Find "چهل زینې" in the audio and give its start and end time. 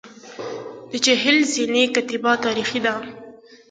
1.05-1.83